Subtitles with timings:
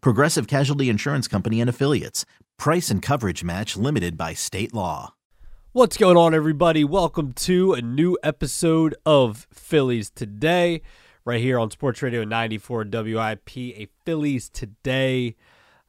[0.00, 2.24] Progressive Casualty Insurance Company and Affiliates.
[2.58, 5.14] Price and coverage match limited by state law.
[5.72, 6.84] What's going on, everybody?
[6.84, 10.80] Welcome to a new episode of Phillies Today,
[11.26, 15.36] right here on Sports Radio 94 WIP, a Phillies Today,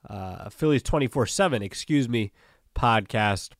[0.10, 2.34] uh, Phillies 24 7, excuse me,
[2.76, 3.52] podcast.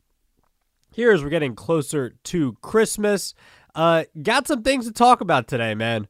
[0.92, 3.34] Here, as we're getting closer to Christmas,
[3.74, 6.10] uh, got some things to talk about today, man.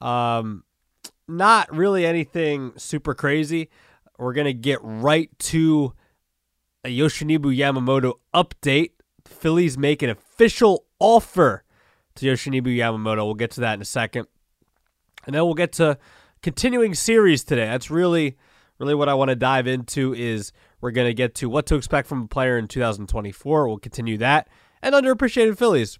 [0.00, 0.64] Um,
[1.28, 3.68] not really anything super crazy.
[4.18, 5.92] We're gonna get right to
[6.84, 8.92] a Yoshinobu Yamamoto update.
[9.24, 11.64] The Phillies make an official offer
[12.16, 13.24] to Yoshinobu Yamamoto.
[13.26, 14.26] We'll get to that in a second,
[15.26, 15.98] and then we'll get to
[16.42, 17.66] continuing series today.
[17.66, 18.36] That's really,
[18.78, 20.14] really what I want to dive into.
[20.14, 23.68] Is we're gonna get to what to expect from a player in 2024.
[23.68, 24.48] We'll continue that
[24.82, 25.98] and underappreciated Phillies.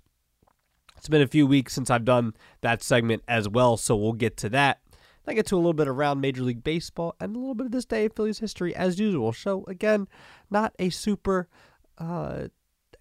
[0.97, 4.37] It's been a few weeks since I've done that segment as well, so we'll get
[4.39, 4.81] to that.
[5.29, 7.73] I get to a little bit around Major League Baseball and a little bit of
[7.73, 9.33] this day of Phillies history as usual.
[9.33, 10.09] So again,
[10.51, 11.48] not a super
[11.98, 12.48] uh,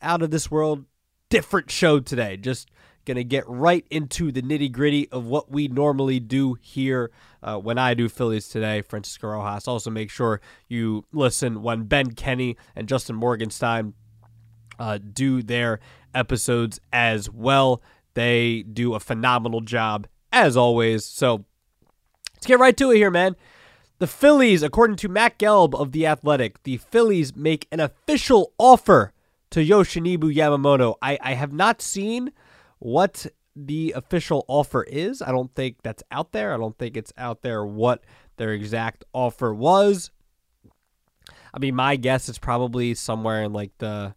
[0.01, 0.85] out of this world
[1.29, 2.37] different show today.
[2.37, 2.69] Just
[3.05, 7.11] gonna get right into the nitty gritty of what we normally do here
[7.41, 8.81] uh, when I do Phillies today.
[8.81, 9.67] Francisco Rojas.
[9.67, 13.93] Also, make sure you listen when Ben Kenny and Justin Morgenstein
[14.77, 15.79] uh, do their
[16.13, 17.81] episodes as well.
[18.13, 21.05] They do a phenomenal job as always.
[21.05, 21.45] So
[22.37, 23.35] let's get right to it here, man.
[23.97, 29.11] The Phillies, according to Matt Gelb of The Athletic, the Phillies make an official offer
[29.49, 30.95] to Yoshinobu Yamamoto.
[31.01, 32.31] I, I have not seen
[32.77, 33.25] what
[33.55, 35.23] the official offer is.
[35.23, 36.53] I don't think that's out there.
[36.53, 38.03] I don't think it's out there what
[38.35, 40.11] their exact offer was.
[41.51, 44.13] I mean, my guess is probably somewhere in like the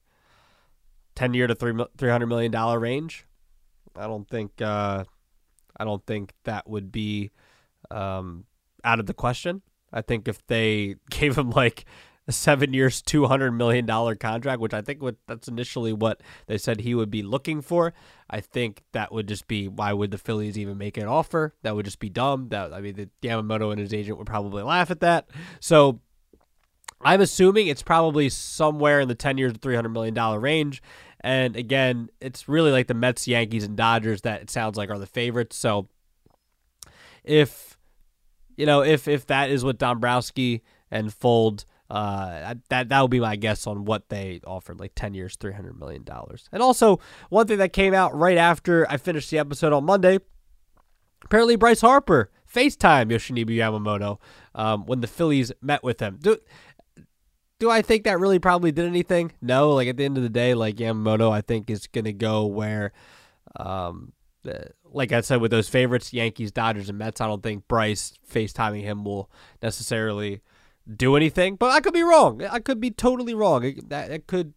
[1.15, 3.25] 10 year to three, $300 million range.
[3.97, 5.05] I don't think, uh,
[5.75, 7.31] I don't think that would be,
[7.91, 8.45] um,
[8.85, 9.63] out of the question.
[9.93, 11.85] I think if they gave him like
[12.29, 16.23] a seven years, two hundred million dollar contract, which I think would that's initially what
[16.47, 17.93] they said he would be looking for.
[18.29, 21.55] I think that would just be why would the Phillies even make an offer?
[21.63, 22.49] That would just be dumb.
[22.51, 25.29] That I mean, the Yamamoto and his agent would probably laugh at that.
[25.59, 26.01] So
[27.03, 30.83] I'm assuming it's probably somewhere in the ten years three hundred million dollar range.
[31.23, 34.99] And again, it's really like the Mets, Yankees, and Dodgers that it sounds like are
[34.99, 35.57] the favorites.
[35.57, 35.89] So
[37.25, 37.77] if
[38.61, 43.19] you know if if that is what Dombrowski and Fuld uh, that that would be
[43.21, 46.49] my guess on what they offered, like ten years, three hundred million dollars.
[46.53, 47.01] And also,
[47.31, 50.21] one thing that came out right after I finished the episode on Monday,
[51.25, 54.19] apparently Bryce Harper FaceTime Yoshinobu Yamamoto
[54.55, 56.19] um, when the Phillies met with him.
[56.21, 56.39] Do
[57.59, 59.33] do I think that really probably did anything?
[59.43, 59.73] No.
[59.73, 62.93] Like at the end of the day, like Yamamoto, I think is gonna go where,
[63.57, 64.13] um,
[64.93, 67.21] like I said with those favorites, Yankees, Dodgers, and Mets.
[67.21, 69.31] I don't think Bryce FaceTiming him will
[69.63, 70.41] necessarily
[70.97, 72.43] do anything, but I could be wrong.
[72.45, 73.65] I could be totally wrong.
[73.65, 74.55] It, that it could.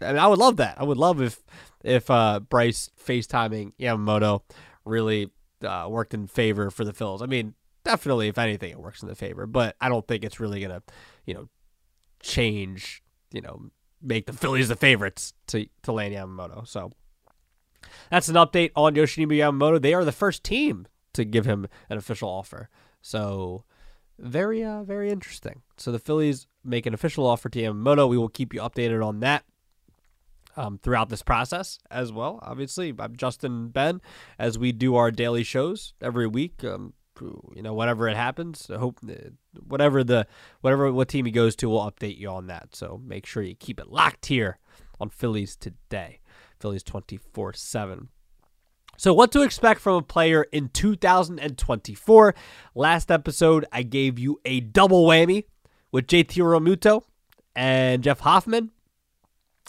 [0.00, 0.80] I mean, I would love that.
[0.80, 1.42] I would love if
[1.84, 4.42] if uh, Bryce FaceTiming Yamamoto
[4.84, 5.30] really
[5.62, 7.22] uh, worked in favor for the Phils.
[7.22, 7.54] I mean,
[7.84, 10.82] definitely, if anything, it works in the favor, but I don't think it's really gonna,
[11.24, 11.48] you know,
[12.22, 13.02] change.
[13.32, 13.70] You know,
[14.02, 16.66] make the Phillies the favorites to to land Yamamoto.
[16.66, 16.92] So
[18.10, 19.80] that's an update on Yoshinobu Yamamoto.
[19.80, 22.68] They are the first team to give him an official offer.
[23.00, 23.64] So
[24.18, 25.62] very uh very interesting.
[25.76, 28.08] So the Phillies make an official offer to Yamamoto.
[28.08, 29.44] We will keep you updated on that
[30.56, 32.38] um, throughout this process as well.
[32.42, 34.00] Obviously, I'm Justin Ben
[34.38, 36.64] as we do our daily shows every week.
[36.64, 36.94] Um,
[37.54, 39.30] you know, whenever it happens, I hope uh,
[39.66, 40.26] whatever the
[40.60, 42.74] whatever what team he goes to, we'll update you on that.
[42.76, 44.58] So make sure you keep it locked here
[45.00, 46.20] on Phillies today.
[46.58, 48.08] Phillies 24 7.
[48.98, 52.34] So, what to expect from a player in 2024?
[52.74, 55.44] Last episode, I gave you a double whammy
[55.92, 57.02] with JT Realmuto
[57.54, 58.70] and Jeff Hoffman.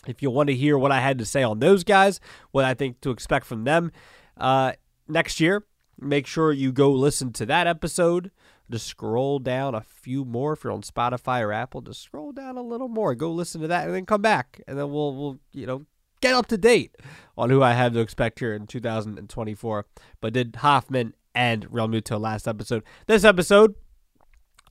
[0.07, 2.74] If you want to hear what I had to say on those guys, what I
[2.74, 3.92] think to expect from them
[4.38, 4.74] uh,
[5.10, 5.66] next year,
[6.00, 8.31] make sure you go listen to that episode.
[8.69, 11.81] Just scroll down a few more if you're on Spotify or Apple.
[11.81, 13.16] Just scroll down a little more.
[13.16, 15.86] Go listen to that, and then come back, and then we'll we'll you know
[16.22, 16.96] get up to date
[17.38, 19.86] on who I have to expect here in 2024.
[20.22, 22.84] But did Hoffman and Realmuto last episode?
[23.06, 23.75] This episode,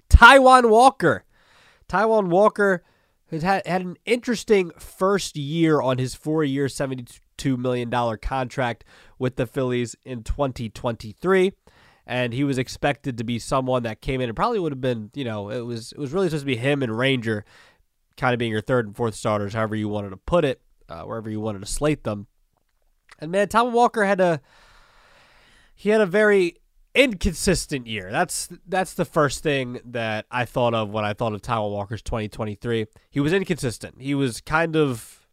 [0.08, 1.24] Taijuan Walker.
[1.88, 2.82] Taijuan Walker
[3.30, 8.84] has had, had an interesting first year on his four year, $72 million contract
[9.18, 11.52] with the Phillies in 2023.
[12.08, 15.10] And he was expected to be someone that came in and probably would have been,
[15.14, 17.44] you know, it was it was really supposed to be him and Ranger
[18.16, 21.02] kind of being your third and fourth starters, however you wanted to put it, uh,
[21.02, 22.26] wherever you wanted to slate them.
[23.18, 24.40] And man, Taijuan Walker had a
[25.74, 26.56] he had a very
[26.94, 28.10] inconsistent year.
[28.10, 32.02] That's that's the first thing that I thought of when I thought of Taijuan Walker's
[32.02, 32.86] 2023.
[33.10, 34.00] He was inconsistent.
[34.00, 35.26] He was kind of,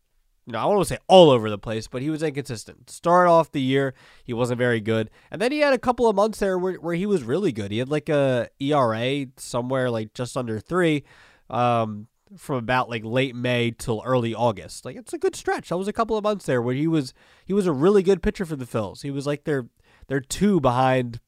[0.45, 2.89] you know, I don't want to say all over the place, but he was inconsistent.
[2.89, 6.15] Started off the year, he wasn't very good, and then he had a couple of
[6.15, 7.71] months there where, where he was really good.
[7.71, 11.03] He had like a ERA somewhere like just under three.
[11.49, 12.07] Um,
[12.37, 14.85] from about like late May till early August.
[14.85, 15.69] Like it's a good stretch.
[15.69, 17.13] That was a couple of months there where he was
[17.45, 19.01] he was a really good pitcher for the Phils.
[19.01, 19.67] He was like their
[20.07, 21.19] their two behind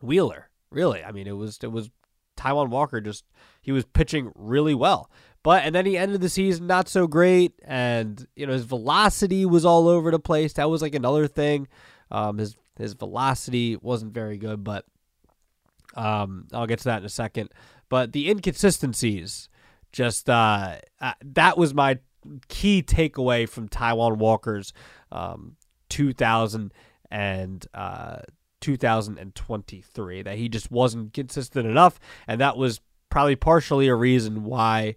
[0.00, 0.50] Wheeler.
[0.70, 1.90] Really, I mean, it was it was
[2.36, 3.00] Taijuan Walker.
[3.00, 3.24] Just
[3.62, 5.10] he was pitching really well,
[5.42, 9.46] but and then he ended the season not so great, and you know his velocity
[9.46, 10.54] was all over the place.
[10.54, 11.68] That was like another thing.
[12.10, 14.84] Um, his his velocity wasn't very good, but
[15.94, 17.50] um, I'll get to that in a second.
[17.88, 19.48] But the inconsistencies,
[19.94, 21.98] just uh, uh that was my
[22.48, 24.72] key takeaway from Taijuan Walker's
[25.12, 25.56] um,
[25.88, 26.72] 2000
[27.10, 28.18] and uh,
[28.60, 34.96] 2023 that he just wasn't consistent enough and that was probably partially a reason why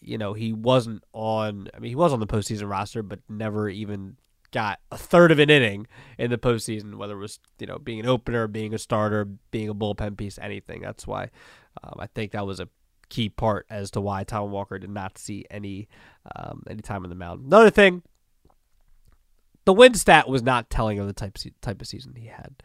[0.00, 3.68] you know he wasn't on I mean he was on the postseason roster but never
[3.68, 4.16] even
[4.52, 5.86] got a third of an inning
[6.18, 9.68] in the postseason whether it was you know being an opener being a starter being
[9.68, 10.82] a bullpen piece anything.
[10.82, 11.30] That's why
[11.82, 12.68] um, I think that was a
[13.12, 15.88] key part as to why Taijuan Walker did not see any
[16.34, 18.02] um, any time on the mound another thing
[19.64, 22.62] the win stat was not telling of the type type of season he had.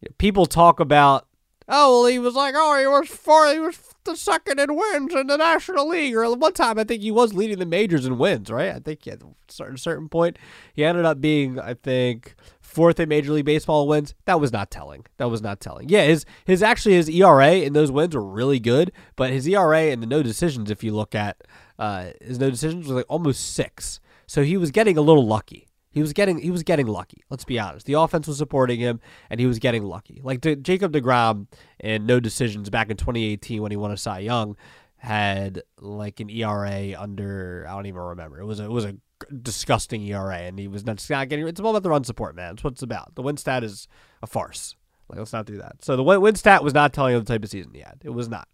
[0.00, 1.26] You know, people talk about,
[1.68, 5.14] oh, well, he was like, oh, he was four, he was the second in wins
[5.14, 6.14] in the National League.
[6.14, 8.74] Or at one time, I think he was leading the majors in wins, right?
[8.74, 10.38] I think at a certain certain point,
[10.74, 12.36] he ended up being, I think,
[12.76, 14.14] fourth in Major League Baseball wins.
[14.26, 15.06] That was not telling.
[15.16, 15.88] That was not telling.
[15.88, 19.84] Yeah, his his actually his ERA in those wins were really good, but his ERA
[19.84, 21.42] and the no decisions, if you look at
[21.78, 23.98] uh, his no decisions, was like almost six.
[24.26, 25.68] So he was getting a little lucky.
[25.90, 27.24] He was getting he was getting lucky.
[27.30, 27.86] Let's be honest.
[27.86, 29.00] The offense was supporting him,
[29.30, 30.20] and he was getting lucky.
[30.22, 31.46] Like De- Jacob Degrom
[31.80, 34.56] in no decisions back in 2018 when he won a Cy Young
[34.98, 38.38] had like an ERA under I don't even remember.
[38.38, 38.96] It was a, it was a
[39.42, 40.98] disgusting ERA, and he was not,
[41.28, 41.46] getting.
[41.46, 42.54] It's all about the run support, man.
[42.54, 43.14] That's what it's about.
[43.14, 43.88] The win stat is
[44.22, 44.76] a farce.
[45.08, 45.84] Like let's not do that.
[45.84, 47.98] So the win, win stat was not telling you the type of season he had.
[48.02, 48.48] It was not.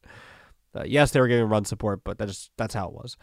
[0.75, 3.17] Uh, yes, they were giving run support, but that's that's how it was.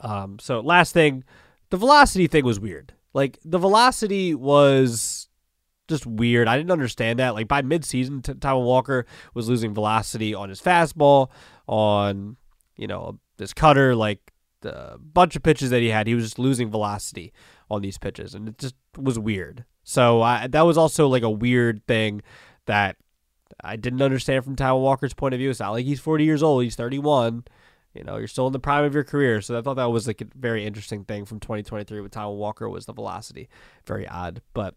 [0.00, 1.24] Um, so last thing,
[1.70, 2.94] the velocity thing was weird.
[3.14, 5.28] Like the velocity was
[5.88, 6.48] just weird.
[6.48, 7.34] I didn't understand that.
[7.34, 11.30] Like by midseason, T- Taijuan Walker was losing velocity on his fastball,
[11.66, 12.36] on
[12.76, 14.32] you know this cutter, like
[14.66, 16.06] the bunch of pitches that he had.
[16.06, 17.32] He was just losing velocity
[17.70, 19.64] on these pitches, and it just was weird.
[19.84, 22.22] So I, that was also like a weird thing
[22.66, 22.96] that
[23.62, 25.50] I didn't understand from Taijuan Walker's point of view.
[25.50, 27.44] It's not like he's 40 years old; he's 31.
[27.94, 29.40] You know, you're still in the prime of your career.
[29.40, 32.68] So I thought that was like a very interesting thing from 2023 with Taijuan Walker
[32.68, 33.48] was the velocity.
[33.86, 34.74] Very odd, but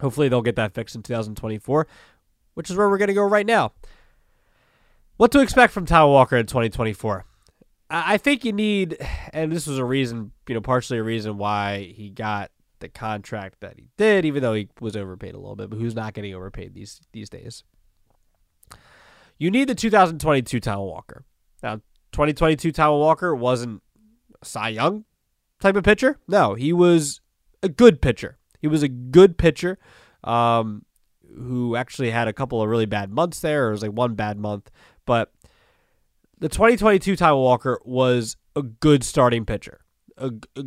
[0.00, 1.88] hopefully they'll get that fixed in 2024,
[2.54, 3.72] which is where we're going to go right now.
[5.16, 7.24] What to expect from Taijuan Walker in 2024?
[7.90, 8.98] I think you need,
[9.32, 13.60] and this was a reason, you know, partially a reason why he got the contract
[13.60, 15.70] that he did, even though he was overpaid a little bit.
[15.70, 17.64] But who's not getting overpaid these these days?
[19.38, 21.24] You need the 2022 Taijuan Walker.
[21.62, 21.76] Now,
[22.12, 23.82] 2022 Taijuan Walker wasn't
[24.42, 25.04] Cy Young
[25.60, 26.18] type of pitcher.
[26.28, 27.20] No, he was
[27.62, 28.38] a good pitcher.
[28.60, 29.78] He was a good pitcher
[30.24, 30.84] um,
[31.34, 33.68] who actually had a couple of really bad months there.
[33.68, 34.70] It was like one bad month.
[35.06, 35.32] But
[36.40, 39.80] the 2022 Taijuan Walker was a good starting pitcher.
[40.16, 40.64] A, a,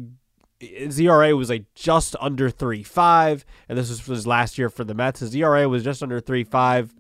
[0.60, 4.94] his ERA was like just under 3.5, and this was his last year for the
[4.94, 5.22] Mets.
[5.22, 6.92] His ERA was just under 3.5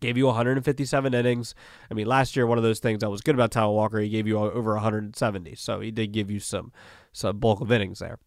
[0.00, 1.54] gave you 157 innings.
[1.90, 4.08] I mean, last year one of those things that was good about Taijuan Walker, he
[4.08, 6.72] gave you over 170, so he did give you some
[7.12, 8.18] some bulk of innings there.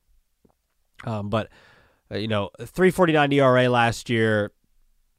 [1.04, 1.50] Um, but
[2.12, 4.51] uh, you know, 349 ERA last year,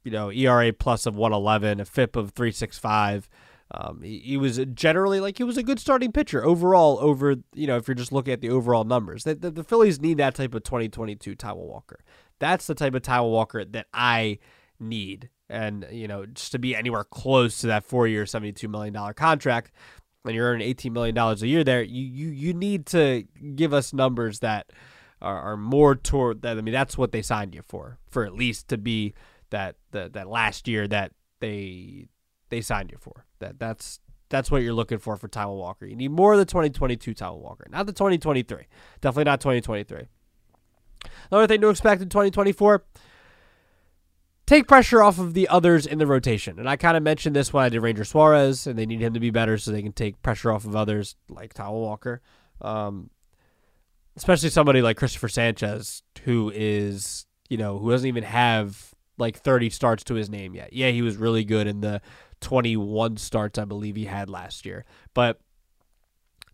[0.03, 3.29] you know, ERA plus of 111, a FIP of 365.
[3.73, 6.99] Um, he, he, was generally like he was a good starting pitcher overall.
[6.99, 10.01] Over you know, if you're just looking at the overall numbers, the, the, the Phillies
[10.01, 12.03] need that type of 2022 Taijuan Walker.
[12.39, 14.39] That's the type of Taijuan Walker that I
[14.79, 19.13] need, and you know, just to be anywhere close to that four-year, 72 million dollar
[19.13, 19.71] contract,
[20.23, 23.25] when you're earning 18 million dollars a year, there you you you need to
[23.55, 24.71] give us numbers that
[25.21, 26.57] are, are more toward that.
[26.57, 29.13] I mean, that's what they signed you for, for at least to be
[29.49, 32.07] that that that last year that they
[32.51, 33.25] they signed you for.
[33.39, 35.85] That that's that's what you're looking for for Taijuan Walker.
[35.85, 38.67] You need more of the 2022 Taijuan Walker, not the 2023.
[39.01, 40.03] Definitely not 2023.
[41.31, 42.83] Another thing to expect in 2024
[44.51, 46.59] take pressure off of the others in the rotation.
[46.59, 49.13] And I kind of mentioned this when I did Ranger Suarez, and they need him
[49.13, 52.21] to be better so they can take pressure off of others like Taijuan Walker.
[52.59, 53.09] Um,
[54.17, 59.69] especially somebody like Christopher Sanchez, who is, you know, who doesn't even have like 30
[59.69, 60.73] starts to his name yet.
[60.73, 62.01] Yeah, he was really good in the
[62.41, 64.85] 21 starts I believe he had last year.
[65.13, 65.39] But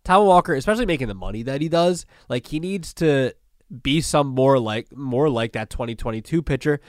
[0.06, 3.34] Taijuan Walker, especially making the money that he does, like he needs to
[3.84, 6.80] be some more like more like that 2022 pitcher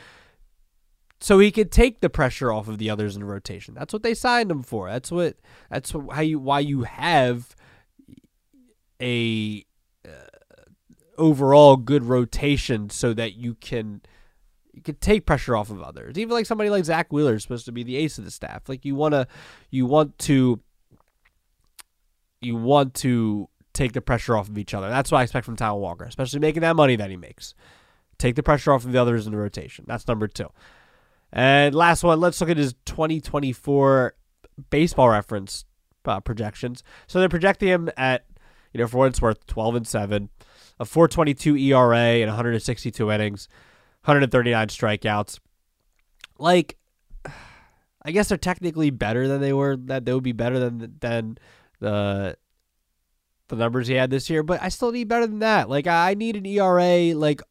[1.21, 3.75] so he could take the pressure off of the others in rotation.
[3.75, 4.89] That's what they signed him for.
[4.89, 5.37] That's what
[5.71, 7.57] that's how you why you have
[9.03, 9.65] a
[10.07, 10.11] uh,
[11.17, 14.03] overall good rotation so that you can
[14.79, 16.17] you can take pressure off of others.
[16.17, 18.69] Even like somebody like Zack Wheeler is supposed to be the ace of the staff.
[18.69, 19.27] Like you wanna
[19.71, 20.61] you want to
[22.41, 24.89] you want to take the pressure off of each other.
[24.89, 27.55] That's what I expect from Taijuan Walker, especially making that money that he makes.
[28.19, 29.85] Take the pressure off of the others in the rotation.
[29.89, 30.49] That's number two.
[31.33, 34.15] And last one, let's look at his 2024
[34.71, 35.65] baseball reference
[36.05, 36.83] uh, projections.
[37.07, 38.25] So they're projecting him at,
[38.73, 40.31] you know, for what it's worth, 12 and 7,
[40.81, 43.49] a 422 ERA and 162 innings.
[44.03, 45.39] 139 strikeouts.
[46.39, 46.77] Like,
[48.03, 49.77] I guess they're technically better than they were.
[49.77, 51.39] That they would be better than than
[51.81, 52.37] the
[53.49, 54.43] the numbers he had this year.
[54.43, 55.69] But I still need better than that.
[55.69, 57.43] Like I need an ERA like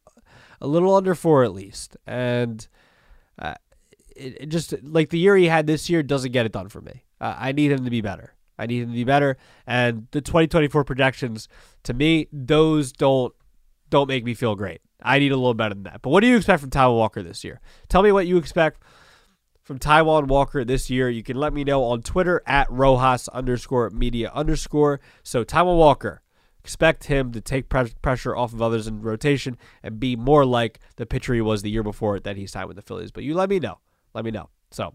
[0.60, 2.66] a little under four at least, and
[3.38, 3.54] uh,
[4.16, 6.80] it, it, just like the year he had this year doesn't get it done for
[6.80, 7.04] me.
[7.20, 8.34] Uh, I need him to be better.
[8.58, 9.36] I need him to be better.
[9.66, 11.48] And the 2024 projections,
[11.84, 13.34] to me, those don't
[13.90, 14.80] don't make me feel great.
[15.02, 16.02] I need a little better than that.
[16.02, 17.60] But what do you expect from Taijuan Walker this year?
[17.88, 18.82] Tell me what you expect
[19.62, 21.08] from Taijuan Walker this year.
[21.08, 25.00] You can let me know on Twitter at Rojas underscore media underscore.
[25.22, 26.22] So Taijuan Walker,
[26.68, 31.06] expect him to take pressure off of others in rotation and be more like the
[31.06, 33.10] pitcher he was the year before that he signed with the Phillies.
[33.10, 33.78] But you let me know.
[34.12, 34.50] Let me know.
[34.70, 34.94] So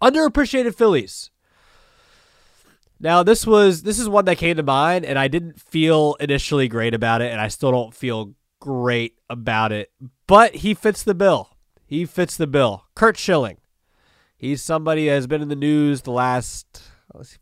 [0.00, 1.30] underappreciated Phillies.
[2.98, 6.68] Now this was this is one that came to mind, and I didn't feel initially
[6.68, 8.32] great about it, and I still don't feel
[8.62, 9.90] great about it,
[10.28, 11.50] but he fits the bill.
[11.84, 12.84] He fits the bill.
[12.94, 13.56] Curt Schilling.
[14.36, 16.80] He's somebody that has been in the news the last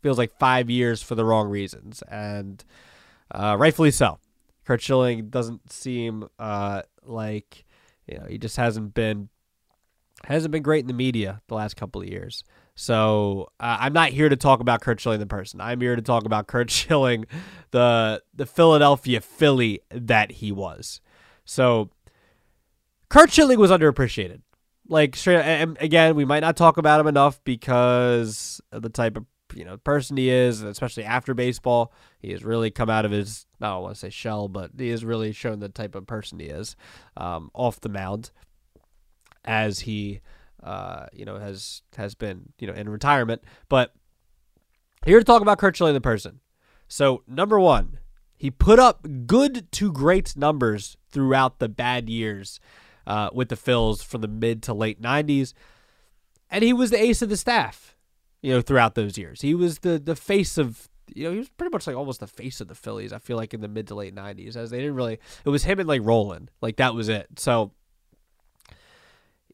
[0.01, 2.65] feels like five years for the wrong reasons, and
[3.29, 4.17] uh, rightfully so.
[4.65, 7.65] Curt Schilling doesn't seem uh, like
[8.07, 9.29] you know he just hasn't been
[10.25, 12.43] hasn't been great in the media the last couple of years.
[12.73, 15.61] So uh, I'm not here to talk about Curt Schilling the person.
[15.61, 17.25] I'm here to talk about Curt Schilling,
[17.69, 20.99] the the Philadelphia Philly that he was.
[21.51, 21.89] So
[23.09, 24.39] Curt Schilling was underappreciated.
[24.87, 25.41] Like straight
[25.81, 29.75] again, we might not talk about him enough because of the type of you know
[29.75, 31.91] person he is, especially after baseball.
[32.19, 34.89] He has really come out of his I don't want to say shell, but he
[34.91, 36.77] has really shown the type of person he is
[37.17, 38.31] um, off the mound
[39.43, 40.21] as he
[40.63, 43.43] uh, you know has has been you know in retirement.
[43.67, 43.93] But
[45.05, 46.39] here to talk about Curt Schilling the person.
[46.87, 47.97] So number one,
[48.41, 52.59] he put up good to great numbers throughout the bad years
[53.05, 55.53] uh, with the Phils from the mid to late 90s.
[56.49, 57.95] And he was the ace of the staff,
[58.41, 59.41] you know, throughout those years.
[59.41, 62.25] He was the, the face of, you know, he was pretty much like almost the
[62.25, 64.79] face of the Phillies, I feel like, in the mid to late 90s, as they
[64.79, 66.49] didn't really, it was him and like Rolen.
[66.61, 67.27] Like that was it.
[67.37, 67.73] So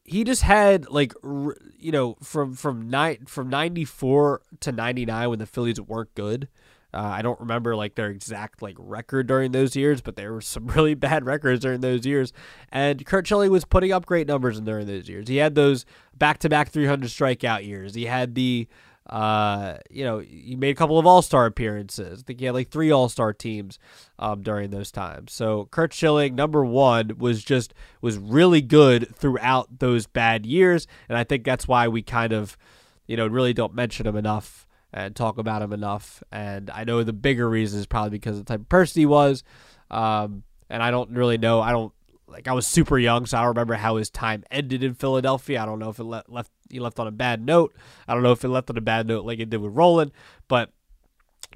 [0.02, 5.44] he just had like you know from from night from 94 to 99 when the
[5.44, 6.48] Phillies weren't good
[6.94, 10.40] uh, I don't remember like their exact like record during those years, but there were
[10.40, 12.32] some really bad records during those years.
[12.70, 15.28] And Curt Schilling was putting up great numbers in during those years.
[15.28, 15.84] He had those
[16.16, 17.94] back to back 300 strikeout years.
[17.94, 18.68] He had the
[19.08, 22.20] uh, you know, he made a couple of All Star appearances.
[22.20, 23.78] I think he had like three All Star teams
[24.18, 25.32] um, during those times.
[25.32, 31.16] So Curt Schilling, number one, was just was really good throughout those bad years, and
[31.16, 32.58] I think that's why we kind of,
[33.06, 36.22] you know, really don't mention him enough and talk about him enough.
[36.32, 39.06] And I know the bigger reason is probably because of the type of person he
[39.06, 39.44] was.
[39.90, 41.60] Um, and I don't really know.
[41.60, 41.92] I don't
[42.26, 42.48] like.
[42.48, 45.62] I was super young, so I don't remember how his time ended in Philadelphia.
[45.62, 47.74] I don't know if it le- left he left on a bad note.
[48.06, 50.12] I don't know if it left on a bad note like it did with Rolen,
[50.46, 50.72] but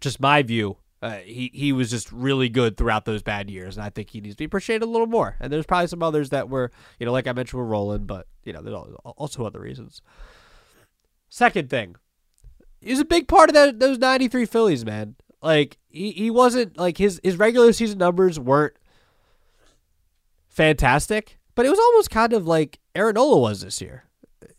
[0.01, 0.79] just my view.
[1.03, 4.21] Uh, he he was just really good throughout those bad years, and I think he
[4.21, 5.37] needs to be appreciated a little more.
[5.41, 8.29] And there's probably some others that were, you know, like I mentioned with Rolen, but
[8.45, 10.01] you know, there's also other reasons.
[11.29, 11.97] Second thing,
[12.83, 15.17] he's a big part of that those '93 Phillies, man.
[15.43, 18.75] Like he, he wasn't like his his regular season numbers weren't
[20.49, 24.05] fantastic, but it was almost kind of like Aaron Nola was this year.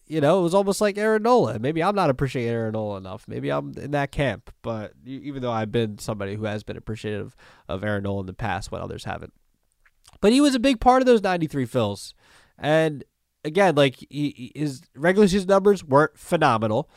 [0.05, 1.57] You know, it was almost like Aaron Nola.
[1.59, 3.25] Maybe I'm not appreciating Aaron Nola enough.
[3.27, 4.53] Maybe I'm in that camp.
[4.61, 7.35] But even though I've been somebody who has been appreciative
[7.69, 9.33] of Aaron Nola in the past when others haven't.
[10.19, 12.13] But he was a big part of those 93 Phils.
[12.59, 13.03] And
[13.43, 16.89] again, like he, his regular season numbers weren't phenomenal,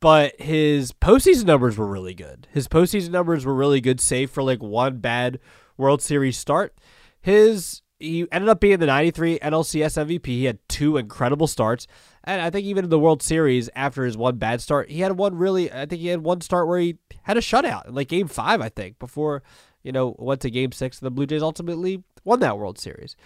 [0.00, 2.46] but his postseason numbers were really good.
[2.52, 5.38] His postseason numbers were really good, save for like one bad
[5.76, 6.74] World Series start.
[7.20, 10.26] His he ended up being the 93 NLCS MVP.
[10.26, 11.86] He had two incredible starts.
[12.22, 15.16] And I think even in the World Series, after his one bad start, he had
[15.16, 18.28] one really, I think he had one start where he had a shutout, like game
[18.28, 19.42] five, I think, before,
[19.82, 21.00] you know, went to game six.
[21.00, 23.16] And the Blue Jays ultimately won that World Series.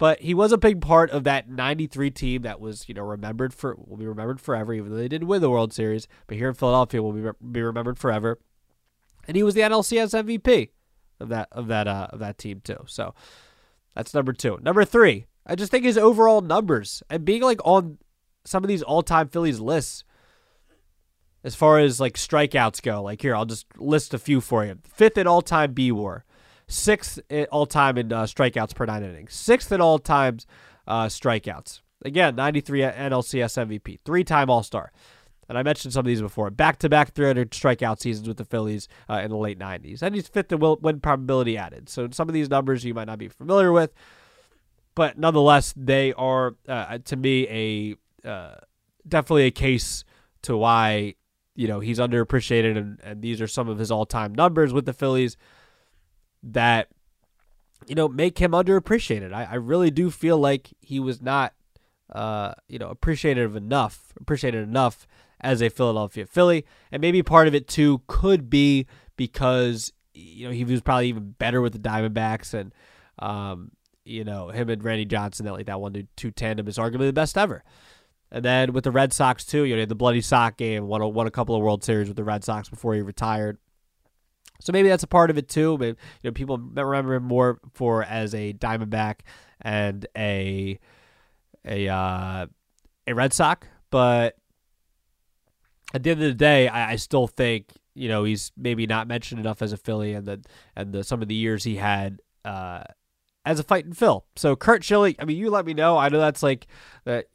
[0.00, 3.52] But he was a big part of that 93 team that was, you know, remembered
[3.52, 6.08] for, will be remembered forever, even though they didn't win the World Series.
[6.26, 8.38] But here in Philadelphia will be, be remembered forever.
[9.28, 10.70] And he was the NLCS MVP
[11.20, 12.82] of that, of that, uh, of that team too.
[12.86, 13.14] So,
[13.94, 14.58] that's number two.
[14.62, 17.98] Number three, I just think his overall numbers and being like on
[18.46, 20.04] some of these all time Phillies lists
[21.44, 23.02] as far as like strikeouts go.
[23.02, 24.78] Like here, I'll just list a few for you.
[24.84, 26.24] Fifth in all time B war,
[26.70, 30.46] sixth all time in uh, strikeouts per nine innings, sixth in all times
[30.86, 31.80] uh, strikeouts.
[32.02, 34.90] Again, 93 NLCS MVP, three time All Star
[35.50, 36.48] and I mentioned some of these before.
[36.50, 40.00] Back to back 300 strikeout seasons with the Phillies uh, in the late 90s.
[40.00, 41.88] And he's fifth in win probability added.
[41.88, 43.92] So some of these numbers you might not be familiar with,
[44.94, 47.48] but nonetheless, they are, uh, to me,
[48.24, 48.58] a uh,
[49.08, 50.04] definitely a case
[50.42, 51.16] to why
[51.56, 54.86] you know he's underappreciated, and, and these are some of his all time numbers with
[54.86, 55.36] the Phillies
[56.42, 56.88] that
[57.86, 59.32] you know make him underappreciated.
[59.32, 61.54] I, I really do feel like he was not
[62.12, 65.06] uh, you know appreciated enough, appreciated enough
[65.40, 66.64] as a Philadelphia Philly.
[66.92, 71.32] And maybe part of it too could be because you know he was probably even
[71.32, 72.72] better with the Diamondbacks and
[73.18, 73.70] um,
[74.04, 77.12] you know him and Randy Johnson that like that one two tandem is arguably the
[77.12, 77.64] best ever.
[78.32, 81.08] And then with the Red Sox too, you know, the bloody sock game, won a,
[81.08, 83.58] won a couple of World Series with the Red Sox before he retired.
[84.60, 85.76] So maybe that's a part of it too.
[85.78, 89.20] But you know, people remember him more for as a Diamondback
[89.60, 90.78] and a
[91.64, 92.46] a uh,
[93.06, 93.66] a Red Sox.
[93.90, 94.36] But
[95.92, 99.08] at the end of the day, I, I, still think you know he's maybe not
[99.08, 100.42] mentioned enough as a Philly, and the
[100.76, 102.84] and the some of the years he had uh,
[103.44, 104.24] as a fighting Phil.
[104.36, 105.96] So Curt Schilling, I mean, you let me know.
[105.96, 106.66] I know that's like
[107.04, 107.26] that.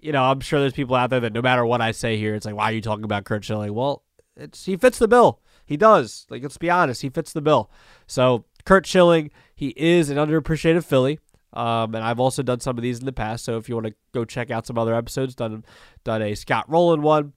[0.00, 2.34] You know, I'm sure there's people out there that no matter what I say here,
[2.34, 3.72] it's like, why are you talking about Curt Schilling?
[3.72, 4.02] Well,
[4.36, 5.40] it's he fits the bill.
[5.64, 6.26] He does.
[6.28, 7.70] Like, let's be honest, he fits the bill.
[8.06, 11.18] So Curt Schilling, he is an underappreciated Philly.
[11.52, 13.44] Um, and I've also done some of these in the past.
[13.44, 15.64] So if you want to go check out some other episodes, done
[16.02, 17.34] done a Scott Rolen one,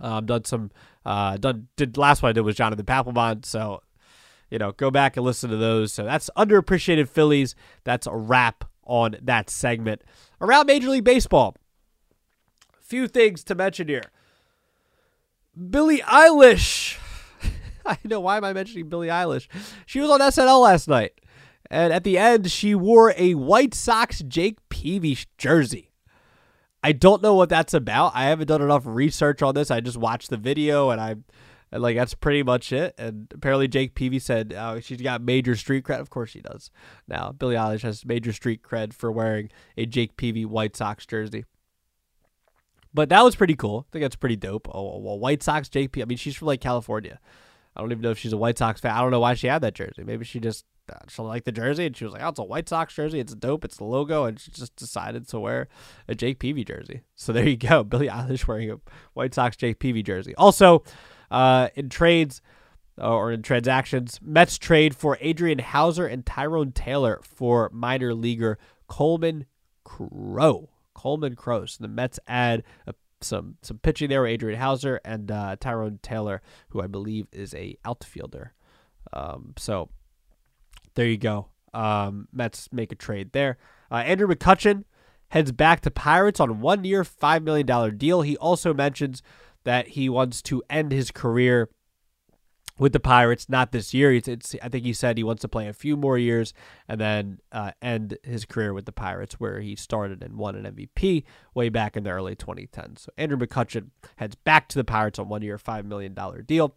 [0.00, 0.70] um, done some
[1.04, 3.44] uh, done did last one I did was Jonathan Papelbon.
[3.44, 3.82] So
[4.48, 5.92] you know, go back and listen to those.
[5.92, 7.54] So that's underappreciated Phillies.
[7.84, 10.02] That's a wrap on that segment
[10.40, 11.56] around Major League Baseball.
[12.80, 14.04] Few things to mention here.
[15.70, 16.98] Billie Eilish.
[17.88, 19.48] I know why am I mentioning Billie Eilish?
[19.86, 21.20] She was on SNL last night.
[21.70, 25.90] And at the end, she wore a White Sox Jake Peavy jersey.
[26.82, 28.12] I don't know what that's about.
[28.14, 29.70] I haven't done enough research on this.
[29.70, 31.16] I just watched the video and I
[31.72, 32.94] and like that's pretty much it.
[32.96, 35.98] And apparently Jake Peavy said uh, she's got major street cred.
[35.98, 36.70] Of course she does.
[37.08, 41.44] Now Billie Eilish has major street cred for wearing a Jake Peavy White Sox jersey.
[42.94, 43.86] But that was pretty cool.
[43.88, 44.68] I think that's pretty dope.
[44.72, 46.02] Oh, well, White Sox Jake Peavy.
[46.02, 47.18] I mean, she's from like California.
[47.76, 48.92] I don't even know if she's a White Sox fan.
[48.92, 50.02] I don't know why she had that jersey.
[50.04, 50.64] Maybe she just
[51.08, 53.20] she liked the jersey and she was like, "Oh, it's a White Sox jersey.
[53.20, 53.64] It's dope.
[53.64, 55.68] It's the logo." And she just decided to wear
[56.08, 57.02] a Jake Peavy jersey.
[57.14, 58.80] So there you go, Billie Eilish wearing a
[59.14, 60.34] White Sox Jake Peavy jersey.
[60.36, 60.84] Also,
[61.30, 62.40] uh, in trades
[63.00, 68.58] uh, or in transactions, Mets trade for Adrian Houser and Tyrone Taylor for minor leaguer
[68.88, 69.46] Coleman
[69.84, 70.70] Crow.
[70.94, 71.66] Coleman Crow.
[71.66, 75.98] So the Mets add a some some pitching there with Adrian Houser and uh, Tyrone
[76.02, 78.52] Taylor, who I believe is a outfielder.
[79.12, 79.88] Um, so
[80.94, 81.48] there you go.
[81.72, 83.58] Um, Mets make a trade there.
[83.90, 84.84] Uh, Andrew McCutchen
[85.28, 88.22] heads back to Pirates on one year, $5 million deal.
[88.22, 89.22] He also mentions
[89.64, 91.68] that he wants to end his career
[92.78, 93.48] with the Pirates.
[93.48, 94.12] Not this year.
[94.12, 96.52] It's, it's, I think he said he wants to play a few more years
[96.88, 100.74] and then uh, end his career with the Pirates, where he started and won an
[100.74, 103.00] MVP way back in the early 2010s.
[103.00, 106.74] So Andrew McCutchen heads back to the Pirates on one year, $5 million deal.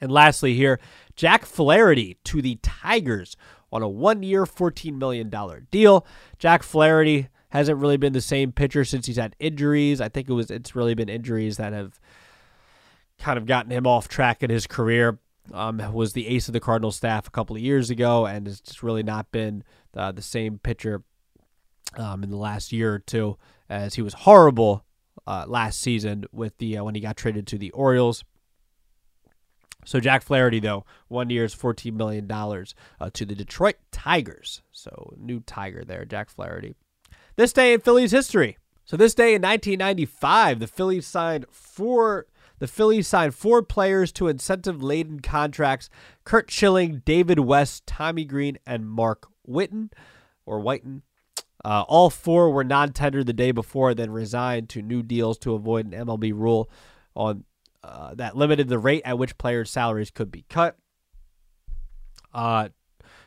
[0.00, 0.78] And lastly, here,
[1.16, 3.36] Jack Flaherty to the Tigers
[3.72, 5.30] on a one year, $14 million
[5.70, 6.06] deal.
[6.38, 10.00] Jack Flaherty hasn't really been the same pitcher since he's had injuries.
[10.00, 12.00] I think it was it's really been injuries that have
[13.22, 15.18] kind of gotten him off track in his career.
[15.52, 18.60] Um, was the ace of the Cardinal staff a couple of years ago, and has
[18.60, 19.64] just really not been
[19.96, 21.02] uh, the same pitcher
[21.96, 24.84] um, in the last year or two, as he was horrible
[25.26, 28.24] uh, last season with the uh, when he got traded to the Orioles.
[29.84, 34.62] So Jack Flaherty, though, one year is $14 million uh, to the Detroit Tigers.
[34.70, 36.76] So new Tiger there, Jack Flaherty.
[37.34, 38.58] This day in Phillies history.
[38.84, 42.26] So this day in 1995, the Phillies signed four.
[42.62, 45.90] The Phillies signed four players to incentive-laden contracts:
[46.22, 49.90] Curt Schilling, David West, Tommy Greene, and Mark Whiten,
[50.46, 51.02] or Whiten.
[51.64, 55.92] Uh, all four were non-tendered the day before, then resigned to new deals to avoid
[55.92, 56.70] an MLB rule
[57.16, 57.42] on
[57.82, 60.76] uh, that limited the rate at which players' salaries could be cut.
[62.32, 62.68] Uh,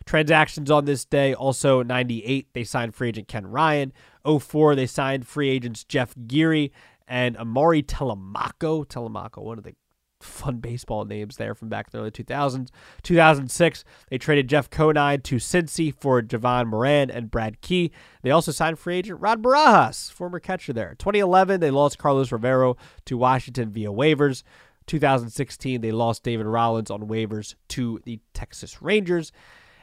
[0.06, 3.92] transactions on this day also 98 they signed free agent Ken Ryan.
[4.26, 6.72] 04 they signed free agents Jeff Geary
[7.08, 8.86] and Amaury Telemaco.
[8.86, 9.76] Telemaco, one of the
[10.22, 12.70] fun baseball names there from back in the early 2000s.
[13.04, 17.92] 2006, they traded Jeff Conine to Cincy for Javon Moran and Brad Key.
[18.24, 20.96] They also signed free agent Rod Barajas, former catcher there.
[20.98, 24.44] 2011, they lost Carlos Rivero to Washington via waivers.
[24.88, 29.32] 2016, they lost David Rollins on waivers to the Texas Rangers.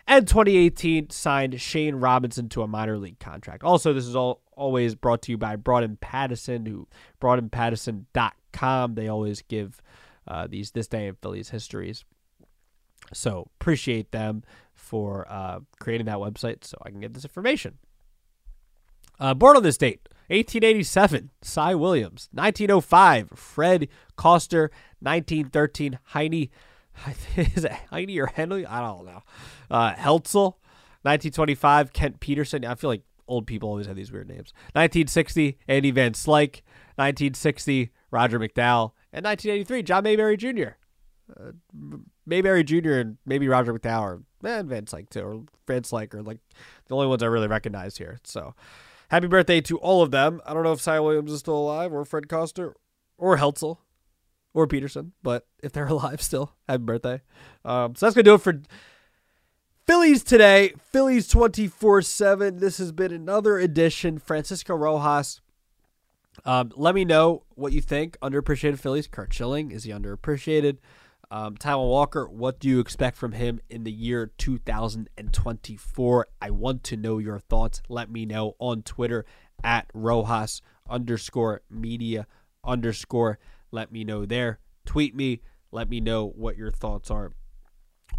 [0.07, 3.63] And 2018 signed Shane Robinson to a minor league contract.
[3.63, 6.88] Also, this is all always brought to you by Broaden Pattison, who
[7.21, 8.95] broadenpattison.com.
[8.95, 9.83] They always give
[10.27, 12.05] uh, these this day in Phillies histories.
[13.12, 14.43] So appreciate them
[14.75, 17.79] for uh, creating that website so I can get this information.
[19.19, 22.29] Uh, born on this date, 1887, Cy Williams.
[22.33, 24.71] 1905, Fred Koster.
[25.01, 26.49] 1913, Heine.
[27.37, 28.67] Is it Heine or Henley?
[28.67, 29.23] I don't know.
[29.71, 30.57] Uh, Heltzel.
[31.03, 32.65] 1925, Kent Peterson.
[32.65, 34.53] I feel like old people always have these weird names.
[34.75, 36.61] 1960, Andy Van Slyke.
[36.97, 38.92] 1960, Roger McDowell.
[39.12, 40.77] And 1983, John Mayberry Jr.
[41.35, 41.53] Uh,
[42.27, 42.92] Mayberry Jr.
[42.92, 46.38] and maybe Roger McDowell or eh, Van Slyke too, or Van Slyke are like
[46.87, 48.21] the only ones I really recognize here.
[48.25, 48.55] So
[49.09, 50.40] happy birthday to all of them.
[50.45, 52.77] I don't know if Cy Williams is still alive or Fred Koster
[53.16, 53.79] or Heltzel
[54.53, 57.23] or Peterson, but if they're alive still, happy birthday.
[57.64, 58.61] Um, so that's to do it for
[59.87, 60.75] Phillies today.
[60.90, 62.59] Phillies 24 7.
[62.59, 64.18] This has been another edition.
[64.18, 65.40] Francisco Rojas
[66.45, 68.18] um, let me know what you think.
[68.21, 69.07] Underappreciated Phillies.
[69.07, 70.79] Curt Schilling is he underappreciated?
[71.31, 76.27] Um, Taijuan Walker, what do you expect from him in the year 2024?
[76.42, 77.81] I want to know your thoughts.
[77.88, 79.25] Let me know on Twitter
[79.64, 82.27] at Rojas underscore media
[82.64, 83.38] underscore.
[83.71, 84.59] Let me know there.
[84.85, 85.40] Tweet me.
[85.71, 87.33] Let me know what your thoughts are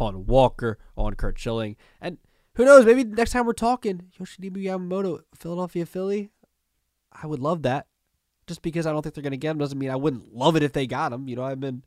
[0.00, 1.76] on Walker, on Curt Schilling.
[2.00, 2.18] And
[2.54, 6.30] who knows, maybe next time we're talking, Yoshinobu Yamamoto, Philadelphia Philly.
[7.12, 7.86] I would love that
[8.46, 10.56] just because I don't think they're going to get him doesn't mean I wouldn't love
[10.56, 11.28] it if they got him.
[11.28, 11.84] You know, I've been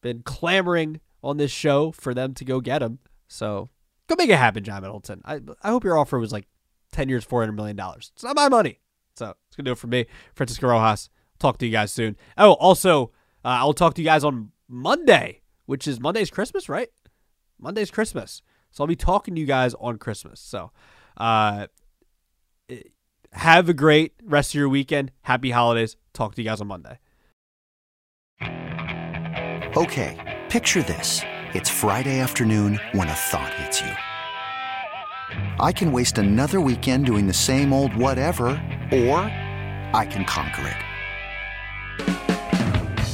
[0.00, 2.98] been clamoring on this show for them to go get him.
[3.28, 3.70] So
[4.08, 5.22] go make it happen, John Middleton.
[5.24, 6.46] I I hope your offer was like
[6.92, 8.10] ten years, four hundred million dollars.
[8.14, 8.80] It's not my money.
[9.16, 11.10] So it's gonna do it for me, Francisco Rojas.
[11.38, 12.16] Talk to you guys soon.
[12.38, 13.12] Oh, also,
[13.44, 16.88] uh, I'll talk to you guys on Monday, which is Monday's Christmas, right?
[17.62, 18.42] Monday's Christmas.
[18.70, 20.40] So I'll be talking to you guys on Christmas.
[20.40, 20.72] So,
[21.16, 21.68] uh,
[23.32, 25.12] have a great rest of your weekend.
[25.22, 25.96] Happy holidays.
[26.12, 26.98] Talk to you guys on Monday.
[29.74, 31.22] Okay, picture this.
[31.54, 33.92] It's Friday afternoon when a thought hits you.
[35.58, 38.48] I can waste another weekend doing the same old whatever,
[38.92, 39.16] or
[39.94, 40.91] I can conquer it.